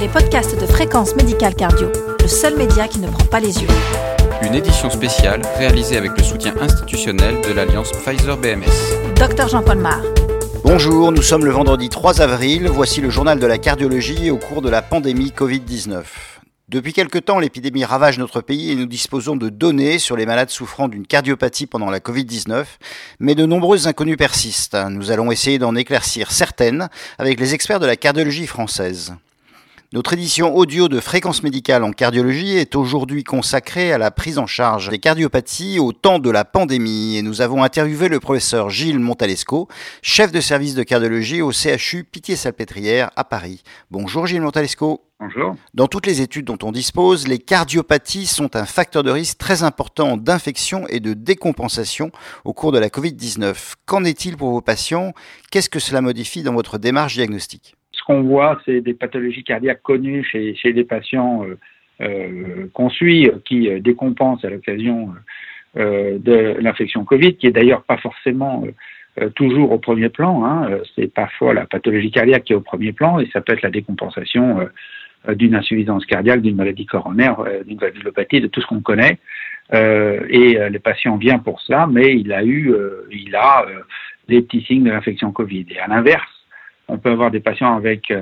[0.00, 1.92] les podcasts de Fréquence Médicale Cardio,
[2.22, 3.68] le seul média qui ne prend pas les yeux.
[4.40, 9.14] Une édition spéciale réalisée avec le soutien institutionnel de l'alliance Pfizer-BMS.
[9.16, 10.00] Docteur Jean-Paul Mar.
[10.64, 12.68] Bonjour, nous sommes le vendredi 3 avril.
[12.68, 16.04] Voici le journal de la cardiologie au cours de la pandémie Covid-19.
[16.70, 20.48] Depuis quelque temps, l'épidémie ravage notre pays et nous disposons de données sur les malades
[20.48, 22.64] souffrant d'une cardiopathie pendant la Covid-19,
[23.18, 24.78] mais de nombreuses inconnues persistent.
[24.88, 26.88] Nous allons essayer d'en éclaircir certaines
[27.18, 29.14] avec les experts de la cardiologie française.
[29.92, 34.46] Notre édition audio de fréquence médicale en cardiologie est aujourd'hui consacrée à la prise en
[34.46, 39.00] charge des cardiopathies au temps de la pandémie et nous avons interviewé le professeur Gilles
[39.00, 39.66] Montalesco,
[40.00, 43.64] chef de service de cardiologie au CHU Pitié-Salpêtrière à Paris.
[43.90, 45.02] Bonjour Gilles Montalesco.
[45.18, 45.56] Bonjour.
[45.74, 49.64] Dans toutes les études dont on dispose, les cardiopathies sont un facteur de risque très
[49.64, 52.12] important d'infection et de décompensation
[52.44, 53.74] au cours de la Covid-19.
[53.86, 55.14] Qu'en est-il pour vos patients?
[55.50, 57.74] Qu'est-ce que cela modifie dans votre démarche diagnostique?
[58.10, 61.56] Qu'on voit, c'est des pathologies cardiaques connues chez, chez des patients euh,
[62.00, 65.10] euh, qu'on suit euh, qui euh, décompensent à l'occasion
[65.76, 68.64] euh, de l'infection Covid, qui est d'ailleurs pas forcément
[69.20, 70.44] euh, toujours au premier plan.
[70.44, 70.80] Hein.
[70.96, 73.70] C'est parfois la pathologie cardiaque qui est au premier plan et ça peut être la
[73.70, 74.58] décompensation
[75.28, 79.18] euh, d'une insuffisance cardiaque, d'une maladie coronaire, euh, d'une valvulopathie, de tout ce qu'on connaît.
[79.72, 82.74] Euh, et le patient vient pour ça, mais il a eu,
[83.12, 83.64] il a
[84.26, 85.66] des petits signes de l'infection Covid.
[85.70, 86.39] Et à l'inverse,
[86.90, 88.12] on peut avoir des patients avec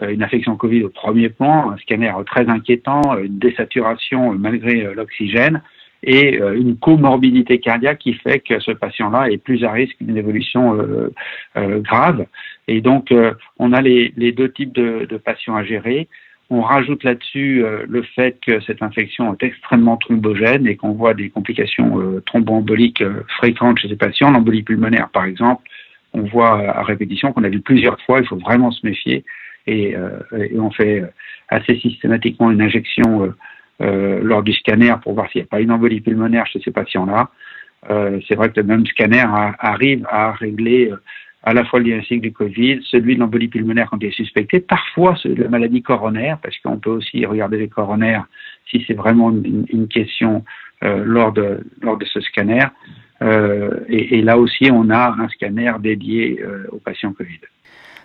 [0.00, 5.62] une infection Covid au premier plan, un scanner très inquiétant, une désaturation malgré l'oxygène
[6.02, 10.74] et une comorbidité cardiaque qui fait que ce patient-là est plus à risque d'une évolution
[10.74, 11.12] euh,
[11.56, 12.26] euh, grave.
[12.66, 13.12] Et donc,
[13.58, 16.08] on a les, deux types de, patients à gérer.
[16.54, 21.14] On rajoute là-dessus euh, le fait que cette infection est extrêmement thrombogène et qu'on voit
[21.14, 24.30] des complications euh, thromboemboliques euh, fréquentes chez ces patients.
[24.30, 25.62] L'embolie pulmonaire, par exemple,
[26.12, 29.24] on voit à répétition qu'on a vu plusieurs fois, il faut vraiment se méfier.
[29.66, 29.94] Et,
[30.36, 31.04] et on fait
[31.48, 33.32] assez systématiquement une injection
[33.78, 37.30] lors du scanner pour voir s'il n'y a pas une embolie pulmonaire chez ces patients-là.
[37.88, 39.24] C'est vrai que le même scanner
[39.60, 40.90] arrive à régler
[41.44, 44.60] à la fois le diagnostic du Covid, celui de l'embolie pulmonaire quand il est suspecté,
[44.60, 48.26] parfois la maladie coronaire, parce qu'on peut aussi regarder les coronaires
[48.70, 50.44] si c'est vraiment une, question
[50.84, 52.64] euh, lors, de, lors de ce scanner.
[53.22, 57.40] Euh, et, et, là aussi, on a un scanner dédié euh, aux patients Covid.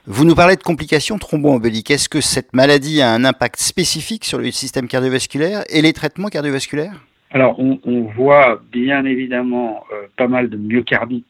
[0.06, 1.92] Vous nous parlez de complications thromboemboliques.
[1.92, 6.30] Est-ce que cette maladie a un impact spécifique sur le système cardiovasculaire et les traitements
[6.30, 7.04] cardiovasculaires?
[7.32, 11.28] Alors, on, on, voit bien évidemment euh, pas mal de myocardite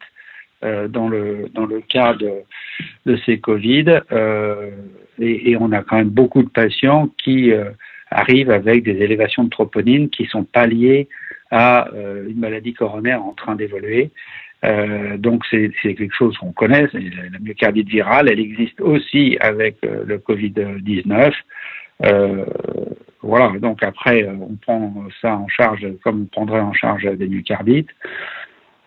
[0.62, 2.30] euh, dans le dans le cas de,
[3.04, 4.70] de ces Covid euh,
[5.18, 7.50] et, et, on a quand même beaucoup de patients qui
[8.12, 11.08] arrivent avec des élévations de troponine qui sont pas liées
[11.50, 14.10] à euh, une maladie coronaire en train d'évoluer.
[14.64, 20.18] Euh, donc c'est quelque chose qu'on connaît, la myocardite virale, elle existe aussi avec le
[20.18, 21.32] Covid-19.
[23.22, 27.90] voilà, donc après on prend ça en charge comme on prendrait en charge des myocardites.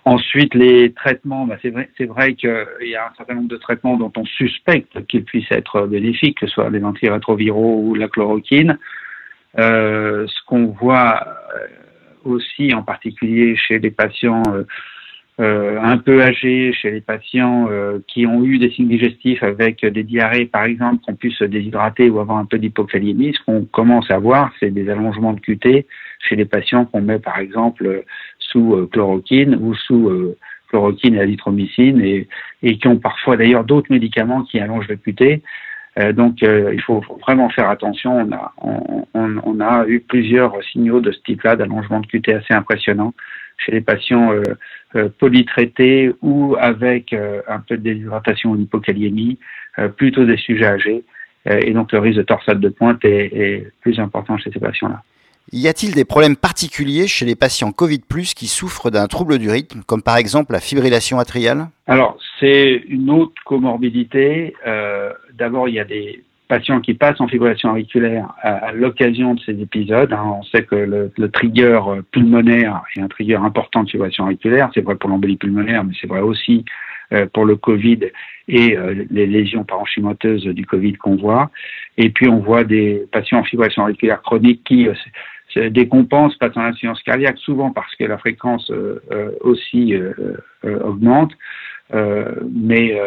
[0.03, 3.97] Ensuite, les traitements, bah c'est vrai, vrai qu'il y a un certain nombre de traitements
[3.97, 8.79] dont on suspecte qu'ils puissent être bénéfiques, que ce soit les antirétroviraux ou la chloroquine.
[9.59, 11.27] Euh, ce qu'on voit
[12.25, 14.63] aussi, en particulier chez les patients euh,
[15.41, 19.83] euh, un peu âgés, chez les patients euh, qui ont eu des signes digestifs avec
[19.83, 23.65] des diarrhées, par exemple, qu'on puisse se déshydrater ou avoir un peu d'hypokaliémie, ce qu'on
[23.65, 25.87] commence à voir, c'est des allongements de QT
[26.19, 28.03] chez les patients qu'on met, par exemple,
[28.38, 30.35] sous euh, chloroquine ou sous
[30.69, 32.27] chloroquine et azithromycine et,
[32.61, 35.41] et qui ont parfois d'ailleurs d'autres médicaments qui allongent le QT.
[36.00, 38.18] Euh, donc euh, il faut, vraiment faire attention.
[38.18, 42.34] On a, on, on, on a eu plusieurs signaux de ce type-là d'allongement de QT
[42.34, 43.13] assez impressionnant
[43.57, 44.41] chez les patients euh,
[44.96, 49.38] euh, polytraités ou avec un peu de déshydratation ou d'hypokaliémie,
[49.96, 51.03] plutôt des sujets âgés.
[51.46, 55.01] et donc le risque de torsade de pointe est, est plus important chez ces patients-là.
[55.53, 58.01] Y a-t-il des problèmes particuliers chez les patients Covid
[58.35, 61.68] qui souffrent d'un trouble du rythme, comme par exemple la fibrillation atriale?
[61.88, 64.56] Alors, c'est une autre comorbidité.
[64.68, 69.39] Euh, D'abord, il y a des patients qui passent en fibrillation auriculaire à, l'occasion de
[69.39, 70.12] ces épisodes.
[70.12, 70.36] Hein.
[70.39, 71.80] On sait que le, trigger
[72.12, 74.69] pulmonaire est un trigger important de fibrillation auriculaire.
[74.74, 76.65] C'est vrai pour l'embolie pulmonaire, mais c'est vrai aussi
[77.13, 78.00] euh, pour le Covid
[78.50, 81.50] et euh, les lésions parenchymateuses du Covid qu'on voit.
[81.98, 86.62] Et puis, on voit des patients en fibrillation auriculaire chronique qui euh, décompense pas en
[86.62, 90.13] insuffisance cardiaque, souvent parce que la fréquence euh, euh, aussi euh,
[90.63, 91.31] augmente.
[91.93, 92.97] Mais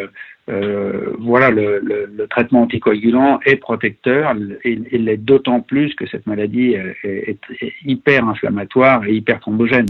[1.18, 4.34] voilà, le, le, le, traitement anticoagulant est protecteur
[4.64, 9.86] il l'est d'autant plus que cette maladie est, est, hyper inflammatoire et hyper thrombogène.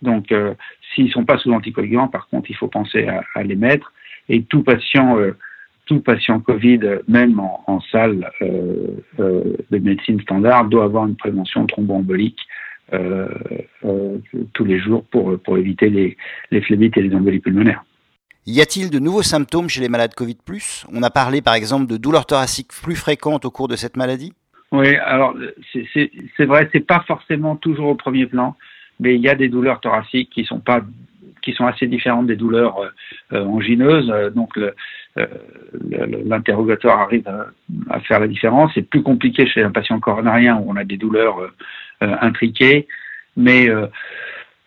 [0.00, 0.34] Donc,
[0.94, 3.92] s'ils sont pas sous anticoagulant, par contre, il faut penser à, à, les mettre.
[4.28, 5.18] Et tout patient
[5.90, 12.40] tout patient Covid, même en, salle de médecine standard, doit avoir une prévention thromboembolique
[14.52, 16.16] tous les jours pour, pour éviter les,
[16.50, 17.84] les phlébites et les embolies pulmonaires.
[18.46, 20.38] Y a-t-il de nouveaux symptômes chez les malades Covid
[20.92, 24.32] On a parlé par exemple de douleurs thoraciques plus fréquentes au cours de cette maladie?
[24.72, 25.34] Oui, alors
[25.72, 28.56] c'est vrai, c'est pas forcément toujours au premier plan,
[29.00, 30.82] mais il y a des douleurs thoraciques qui sont pas
[31.42, 32.76] qui sont assez différentes des douleurs
[33.32, 34.12] euh, angineuses.
[34.34, 34.58] Donc
[36.26, 37.26] l'interrogatoire arrive
[37.90, 38.72] à, faire la différence.
[38.74, 41.38] C'est plus compliqué chez un patient coronarien où on a des douleurs
[42.02, 42.86] euh, intriquées,
[43.36, 43.68] mais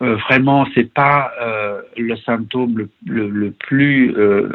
[0.02, 4.50] euh, vraiment, c'est pas euh, le symptôme le, plus euh,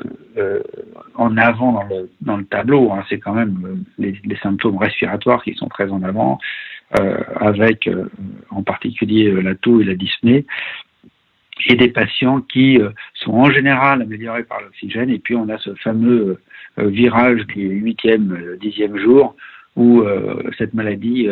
[1.14, 1.84] en avant
[2.20, 2.92] dans le, tableau.
[2.92, 3.04] Hein.
[3.08, 6.38] C'est quand même les, les, symptômes respiratoires qui sont très en avant,
[7.36, 7.88] avec
[8.50, 10.46] en particulier la toux et la dyspnée,
[11.66, 12.80] et des patients qui
[13.14, 15.10] sont en général améliorés par l'oxygène.
[15.10, 16.40] Et puis on a ce fameux
[16.78, 19.36] virage du huitième, dixième jour
[19.76, 20.02] où
[20.56, 21.28] cette maladie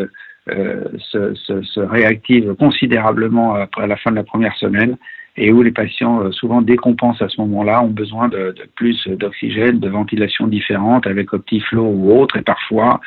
[0.49, 4.97] se, se, se, réactive considérablement après la fin de la première semaine
[5.37, 9.79] et où les patients euh, souvent décompensent à ce moment-là, ont besoin de, plus d'oxygène,
[9.79, 13.01] de ventilation différente avec Optiflow ou autre, et parfois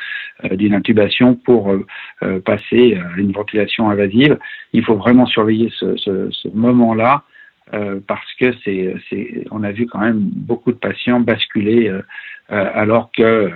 [0.44, 4.38] euh, d'une intubation pour euh, passer à une ventilation invasive.
[4.72, 7.22] Il faut vraiment surveiller ce, ce, ce moment-là
[8.08, 8.96] parce que c'est,
[9.52, 11.88] on a vu quand même beaucoup de patients basculer
[12.48, 13.52] alors que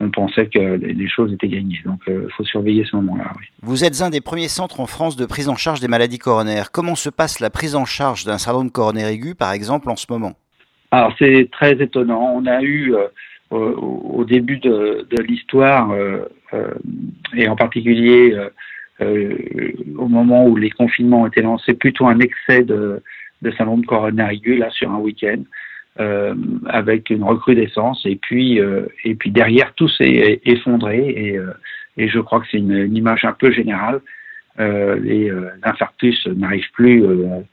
[0.00, 1.80] on pensait que les choses étaient gagnées.
[1.84, 3.32] Donc il euh, faut surveiller ce moment-là.
[3.62, 6.70] Vous êtes un des premiers centres en France de prise en charge des maladies coronaires.
[6.70, 10.06] Comment se passe la prise en charge d'un syndrome coronaire aigu, par exemple, en ce
[10.10, 10.34] moment?
[10.90, 12.32] Alors c'est très étonnant.
[12.34, 13.08] On a eu euh,
[13.50, 16.26] au début de, l'histoire, euh,
[17.34, 18.36] et en particulier
[19.00, 23.02] au moment où les confinements ont été lancés, plutôt un excès de,
[23.42, 25.42] de syndrome coronaire aigu, là, sur un week-end.
[25.98, 26.34] Euh,
[26.66, 31.54] avec une recrudescence et puis euh, et puis derrière tout s'est effondré et, euh,
[31.96, 34.02] et je crois que c'est une, image un peu générale.
[34.58, 35.32] les
[35.62, 37.02] infarctus n'arrivent plus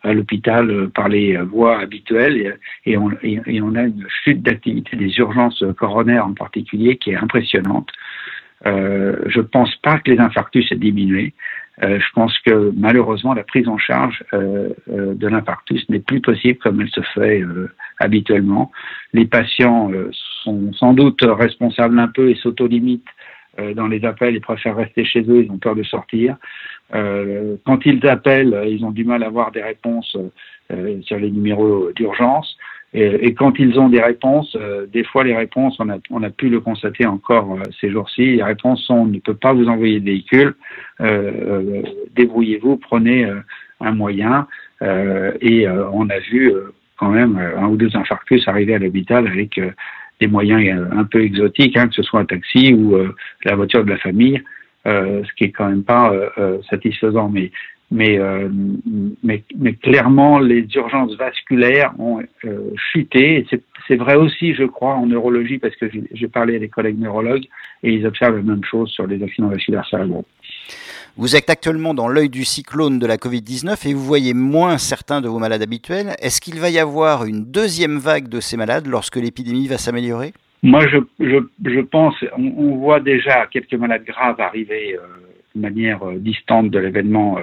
[0.04, 5.12] à l'hôpital par les voies habituelles et, on, et, on, a une chute d'activité des
[5.20, 7.92] urgences coronaires en particulier qui est impressionnante.
[8.66, 11.34] Euh, je pense pas que les infarctus aient diminué.
[11.82, 16.22] Euh, je pense que malheureusement la prise en charge euh, euh de l'infarctus n'est plus
[16.22, 18.72] possible comme elle se fait euh, habituellement.
[19.14, 19.92] Les patients
[20.44, 23.08] sont sans doute responsables un peu et s'autolimitent
[23.76, 26.38] dans les appels, ils préfèrent rester chez eux, ils ont peur de sortir.
[26.92, 30.18] quand ils appellent, ils ont du mal à avoir des réponses
[31.02, 32.58] sur les numéros d'urgence.
[32.96, 36.30] Et, quand ils ont des réponses, euh, des fois les réponses, on a, on a
[36.30, 39.68] pu le constater encore euh, ces jours-ci, les réponses sont on ne peut pas vous
[39.68, 40.54] envoyer de véhicule,
[41.02, 41.82] euh,
[42.16, 43.28] débrouillez-vous, prenez
[43.80, 44.48] un moyen.
[44.82, 46.54] et on a vu
[46.98, 49.60] quand même un ou deux infarctus arriver à l'hôpital avec
[50.20, 52.96] des moyens un peu exotiques, hein, que ce soit un taxi ou
[53.46, 54.42] la voiture de la famille.
[54.86, 56.14] ce qui est quand même pas
[56.70, 57.30] satisfaisant.
[57.30, 57.52] Mais
[57.94, 58.50] mais, euh,
[59.22, 63.46] mais, mais, clairement, les urgences vasculaires ont euh, chuté.
[63.88, 67.46] C'est vrai aussi, je crois, en neurologie, parce que j'ai parlé à des collègues neurologues
[67.84, 70.26] et ils observent la même chose sur les accidents vasculaires cérébraux.
[71.18, 75.22] Vous êtes actuellement dans l'œil du cyclone de la Covid-19 et vous voyez moins certains
[75.22, 76.16] de vos malades habituels.
[76.20, 80.34] Est-ce qu'il va y avoir une deuxième vague de ces malades lorsque l'épidémie va s'améliorer?
[80.64, 85.06] Moi, je, je, je, pense, on, on, voit déjà quelques malades graves arriver euh,
[85.54, 87.38] de manière distante de l'événement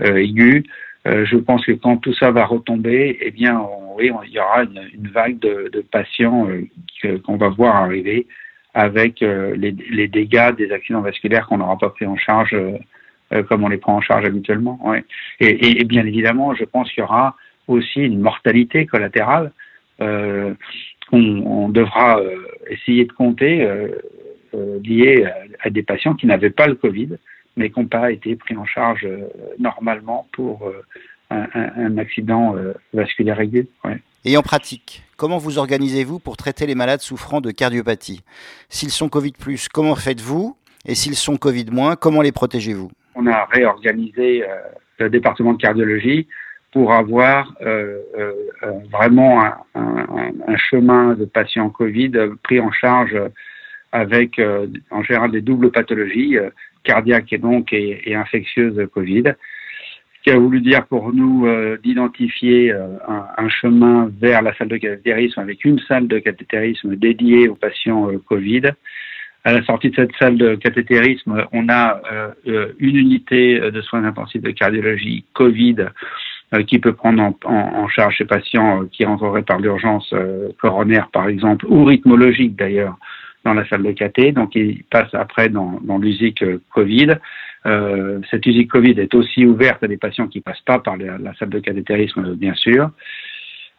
[0.00, 0.64] aiguë.
[1.06, 3.62] Euh, je pense que quand tout ça va retomber, eh bien,
[3.96, 8.26] oui, il y aura une, vague de, de patients euh, qu'on va voir arriver
[8.74, 12.54] avec les, les, dégâts des accidents vasculaires qu'on n'aura pas pris en charge
[13.48, 14.78] comme on les prend en charge habituellement.
[14.84, 15.02] Ouais.
[15.40, 17.36] Et, et, bien évidemment, je pense qu'il y aura
[17.68, 19.50] aussi une mortalité collatérale
[20.02, 20.52] euh,
[21.08, 22.20] qu'on on devra
[22.68, 23.66] essayer de compter
[24.56, 25.26] euh, liée
[25.60, 27.18] à, des patients qui n'avaient pas le Covid
[27.56, 30.82] mais qui n'ont pas été pris en charge euh, normalement pour euh,
[31.30, 33.66] un, un, accident euh, vasculaire aigu.
[33.84, 33.98] Ouais.
[34.24, 38.22] Et en pratique, comment vous organisez-vous pour traiter les malades souffrant de cardiopathie?
[38.68, 39.32] S'ils sont Covid+,
[39.72, 40.56] comment faites-vous?
[40.84, 42.90] Et s'ils sont Covid-, comment les protégez-vous?
[43.14, 44.44] On a réorganisé
[44.98, 46.28] le département de cardiologie
[46.72, 48.32] pour avoir euh, euh,
[48.92, 53.16] vraiment un, un, un, chemin de patients Covid pris en charge
[53.92, 54.38] avec
[54.90, 56.36] en général des doubles pathologies,
[56.86, 59.24] cardiaque et donc et, infectieuse Covid.
[60.16, 62.96] Ce qui a voulu dire pour nous euh, d'identifier euh,
[63.36, 68.08] un, chemin vers la salle de cathétérisme avec une salle de cathétérisme dédiée aux patients
[68.10, 68.62] euh, Covid.
[69.44, 72.00] À la sortie de cette salle de cathétérisme, on a
[72.46, 75.86] une unité de soins intensifs de cardiologie Covid
[76.66, 80.12] qui peut prendre en, charge ces patients qui rentreraient par l'urgence
[80.60, 82.98] coronaire, par exemple, ou rythmologique d'ailleurs,
[83.46, 84.32] dans la salle de caté.
[84.32, 87.14] Donc, il passe après dans, l'USIC Covid.
[87.64, 91.32] Euh, cette usine Covid est aussi ouverte à des patients qui passent pas par la,
[91.38, 92.90] salle de cathétérisme, bien sûr.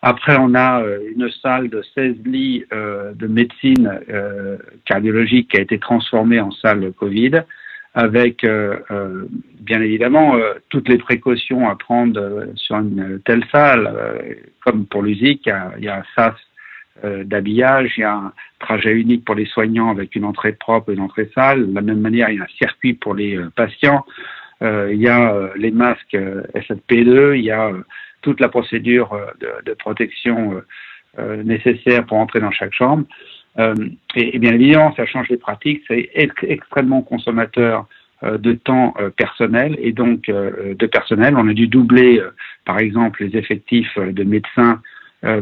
[0.02, 4.00] Après, on a euh, une salle de 16 lits euh, de médecine
[4.86, 7.42] cardiologique qui a été transformée en salle Covid,
[7.94, 10.36] avec bien évidemment
[10.70, 13.92] toutes les précautions à prendre sur une telle salle,
[14.64, 16.36] comme pour l'USIC, il y a, un SAS
[17.04, 20.96] d'habillage, il y a un trajet unique pour les soignants avec une entrée propre et
[20.96, 21.70] une entrée sale.
[21.70, 24.06] De la même manière, il y a un circuit pour les euh, patients.
[24.62, 27.72] Euh, il y a euh, les masques SFP2, il y a
[28.22, 30.62] toute la procédure de, protection
[31.46, 33.06] nécessaire pour entrer dans chaque chambre.
[34.16, 35.84] Et, bien évidemment, ça change les pratiques.
[35.88, 37.86] C'est extrêmement consommateur
[38.24, 41.36] de temps personnel et donc de personnel.
[41.38, 42.22] On a dû doubler,
[42.66, 44.97] par exemple, les effectifs de médecins euh,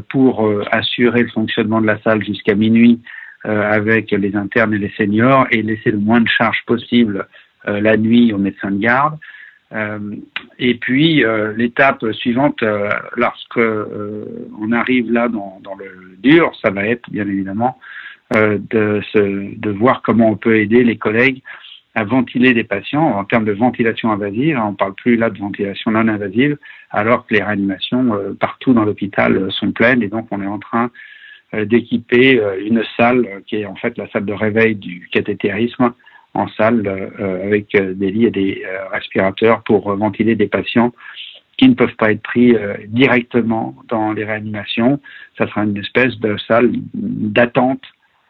[0.10, 3.02] pour euh, assurer le fonctionnement de la salle jusqu'à minuit
[3.46, 7.28] euh, avec les internes et les seniors et laisser le moins de charges possible
[7.68, 9.18] la nuit aux médecins de garde.
[10.60, 11.24] et puis
[11.58, 12.64] l'étape suivante,
[13.18, 17.80] lorsque on arrive là dans, dans, le dur, ça va être bien évidemment
[18.36, 21.42] de, se, de voir comment on peut aider les collègues
[21.96, 24.60] à ventiler des patients en termes de ventilation invasive.
[24.62, 26.58] On ne parle plus là de ventilation non invasive,
[26.92, 30.48] alors que les réanimations euh, partout dans l'hôpital euh, sont pleines et donc on est
[30.48, 30.92] en train
[31.54, 35.94] euh, d'équiper une salle qui est en fait la salle de réveil du cathétérisme
[36.34, 36.86] en salle
[37.18, 38.62] avec des lits et des
[38.92, 40.92] respirateurs pour ventiler des patients
[41.58, 42.54] qui ne peuvent pas être pris
[42.90, 45.00] directement dans les réanimations.
[45.38, 47.84] Ça sera une espèce de salle d'attente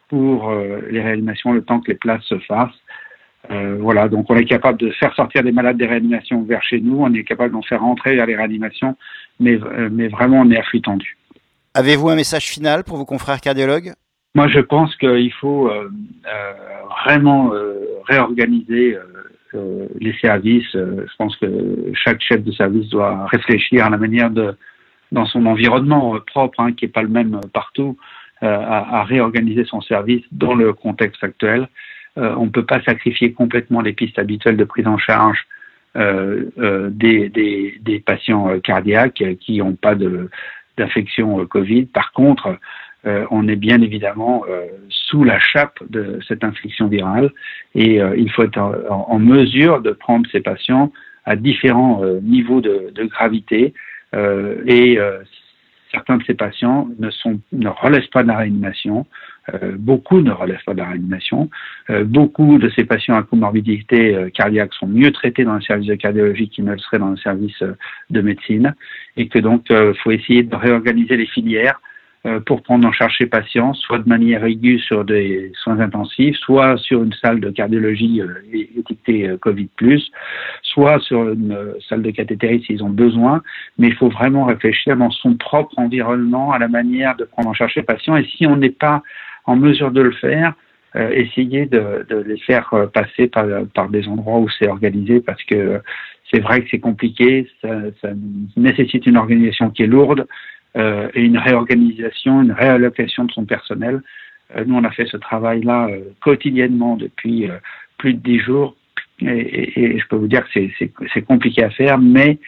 [0.06, 0.54] pour
[0.88, 2.80] les réanimations le temps que les places se fassent
[3.50, 6.80] euh, voilà, donc on est capable de faire sortir des malades des réanimations vers chez
[6.80, 8.96] nous, on est capable d'en faire rentrer vers les réanimations,
[9.40, 11.16] mais, euh, mais vraiment on est à flux tendu.
[11.74, 13.92] Avez-vous un message final pour vos confrères cardiologues?
[14.34, 15.88] Moi je pense qu'il faut euh,
[17.04, 17.52] vraiment
[18.06, 18.98] réorganiser
[20.00, 20.70] les services.
[20.72, 21.46] je pense que
[21.94, 24.54] chaque chef de service doit réfléchir à la manière de,
[25.12, 27.96] dans son environnement propre, hein, qui n'est pas le même partout,
[28.42, 31.68] à, à réorganiser son service dans le contexte actuel.
[32.18, 35.46] Euh, on ne peut pas sacrifier complètement les pistes habituelles de prise en charge
[35.96, 39.94] euh, euh, des, patients cardiaques qui n'ont pas
[40.76, 41.86] d'infection Covid.
[41.86, 42.58] Par contre,
[43.30, 44.44] on est bien évidemment
[44.88, 47.30] sous la chape de cette infection virale
[47.74, 50.92] et il faut être en, mesure de prendre ces patients
[51.24, 53.74] à différents niveaux de, de gravité
[54.12, 54.98] et
[55.90, 59.06] certains de ces patients ne, relèvent pas de la réanimation,
[59.54, 61.50] euh, beaucoup ne relèvent pas de la réanimation,
[61.90, 65.88] euh, beaucoup de ces patients à comorbidité euh, cardiaque sont mieux traités dans le service
[65.88, 67.62] de cardiologie qu'ils ne le seraient dans le service
[68.10, 68.74] de médecine,
[69.16, 71.80] et que donc il faut essayer de réorganiser les filières
[72.44, 76.76] pour prendre en charge ces patients, soit de manière aiguë sur des soins intensifs, soit
[76.78, 79.68] sur une salle de cardiologie euh, étiquetée euh, Covid+,
[80.62, 83.42] soit sur une salle de cathétérisme s'ils ont besoin,
[83.78, 87.54] mais il faut vraiment réfléchir dans son propre environnement à la manière de prendre en
[87.54, 89.02] charge ces patients, et si on n'est pas
[89.44, 90.54] en mesure de le faire,
[91.12, 95.82] essayer de, de, les faire passer par, par des endroits où c'est organisé, parce que
[96.32, 97.68] c'est vrai que c'est compliqué, ça,
[98.00, 98.08] ça
[98.56, 100.26] nécessite une organisation qui est lourde,
[100.76, 104.02] euh, et une réorganisation, une réallocation de son personnel.
[104.56, 107.48] Euh, nous, on a fait ce travail-là euh, quotidiennement depuis
[107.98, 108.76] plus de dix jours
[109.20, 110.60] et, je peux vous dire que
[111.14, 112.38] c'est compliqué à faire, mais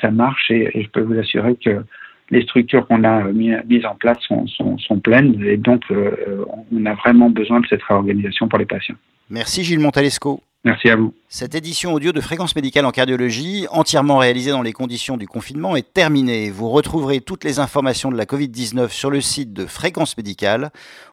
[0.00, 1.82] ça marche et, je peux vous assurer que
[2.30, 7.60] les structures qu'on a mises en place sont, pleines et donc on a vraiment besoin
[7.60, 8.96] de cette réorganisation pour les patients.
[9.30, 10.42] Merci Gilles Montalesco.
[10.64, 11.14] Merci à vous.
[11.28, 15.76] Cette édition audio de Fréquence médicale en cardiologie, entièrement réalisée dans les conditions du confinement,
[15.76, 16.50] est terminée.
[16.50, 20.70] Vous retrouverez toutes les informations de la Covid-19 sur le site de Fréquence médicale.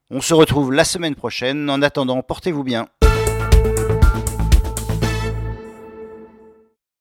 [0.10, 1.70] On se retrouve la semaine prochaine.
[1.70, 2.88] En attendant, portez-vous bien.